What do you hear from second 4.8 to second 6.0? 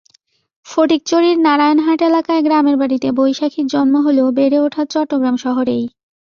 চট্টগ্রাম শহরেই।